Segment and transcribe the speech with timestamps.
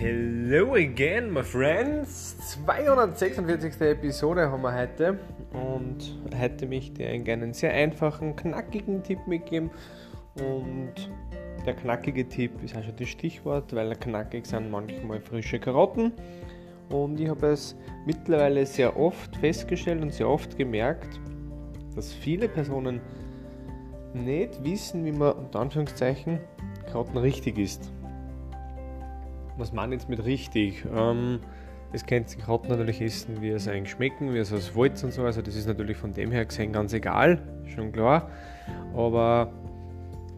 [0.00, 2.34] Hello again, my friends.
[2.54, 3.82] 246.
[3.82, 5.18] Episode haben wir heute
[5.52, 9.70] und heute möchte ich euch einen sehr einfachen, knackigen Tipp mitgeben.
[10.36, 10.94] Und
[11.66, 16.12] der knackige Tipp ist auch schon das Stichwort, weil knackig sind manchmal frische Karotten.
[16.88, 17.76] Und ich habe es
[18.06, 21.20] mittlerweile sehr oft festgestellt und sehr oft gemerkt,
[21.94, 23.02] dass viele Personen
[24.14, 26.40] nicht wissen, wie man unter Anführungszeichen
[26.90, 27.92] Karotten richtig isst
[29.60, 30.84] was man jetzt mit richtig?
[30.94, 31.40] Ähm,
[31.92, 35.12] es kennt sich Karotten natürlich essen, wie es eigentlich schmecken, wie es aus Walz und
[35.12, 35.22] so.
[35.22, 37.40] Also das ist natürlich von dem her gesehen ganz egal,
[37.74, 38.30] schon klar.
[38.94, 39.52] Aber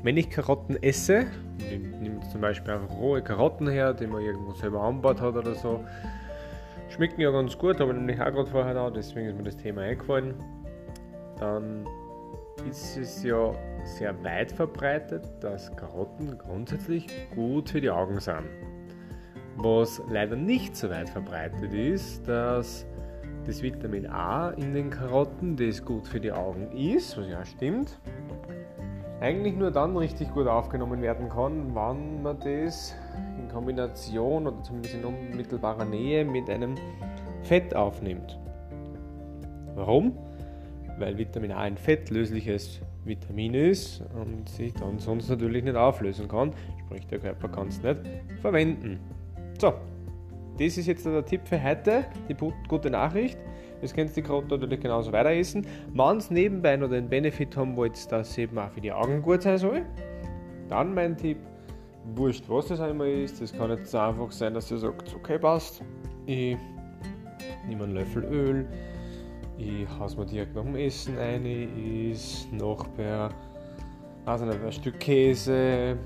[0.02, 1.26] wenn ich Karotten esse,
[1.58, 5.54] ich nehme zum Beispiel auch rohe Karotten her, die man irgendwo selber anbaut hat oder
[5.54, 5.84] so,
[6.88, 9.82] schmecken ja ganz gut, aber nämlich auch gerade vorher da, deswegen ist mir das Thema
[9.82, 10.34] eingefallen.
[11.38, 11.86] Dann
[12.68, 13.52] ist es ja
[13.84, 18.71] sehr weit verbreitet, dass Karotten grundsätzlich gut für die Augen sind.
[19.64, 22.84] Was leider nicht so weit verbreitet ist, dass
[23.46, 28.00] das Vitamin A in den Karotten, das gut für die Augen ist, was ja stimmt,
[29.20, 32.92] eigentlich nur dann richtig gut aufgenommen werden kann, wenn man das
[33.38, 36.74] in Kombination oder zumindest in unmittelbarer Nähe mit einem
[37.44, 38.36] Fett aufnimmt.
[39.76, 40.18] Warum?
[40.98, 46.52] Weil Vitamin A ein fettlösliches Vitamin ist und sich dann sonst natürlich nicht auflösen kann,
[46.80, 48.00] sprich der Körper kann es nicht
[48.40, 48.98] verwenden.
[49.62, 49.74] So,
[50.58, 52.34] das ist jetzt der Tipp für heute, die
[52.66, 53.38] gute Nachricht.
[53.80, 55.64] Jetzt könnt ihr die Karotten natürlich genauso weiter essen.
[55.94, 59.22] Wenn ihr nebenbei noch den Benefit haben wollt, dass es eben auch für die Augen
[59.22, 59.86] gut sein soll,
[60.68, 61.36] dann mein Tipp,
[62.16, 65.80] wurscht was das einmal ist, das kann jetzt einfach sein, dass ihr sagt, okay passt,
[66.26, 66.56] ich
[67.68, 68.66] nehme einen Löffel Öl,
[69.58, 73.28] ich haus mir direkt nach dem Essen ein, ich esse noch bei
[74.24, 75.96] also ein Stück Käse,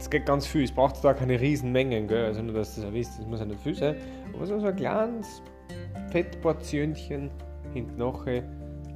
[0.00, 3.18] es geht ganz viel, es braucht da keine riesen Mengen, also nur, dass das wisst,
[3.18, 3.96] das muss ja nicht viel sein,
[4.34, 5.42] aber so, ein kleines
[6.10, 7.30] Fettportionchen
[7.72, 8.42] hinten nachher,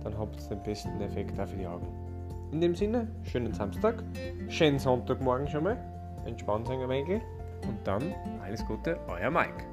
[0.02, 1.86] dann habt ihr den besten Effekt auch für die Augen.
[2.52, 4.02] In dem Sinne, schönen Samstag,
[4.48, 5.76] schönen Sonntagmorgen schon mal,
[6.24, 7.22] entspannt euch ein wenig.
[7.66, 9.64] Und dann alles Gute, euer Mike.